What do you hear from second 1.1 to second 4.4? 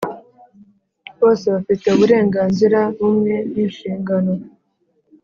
Bose bafite uburenganzira bumwe n inshingano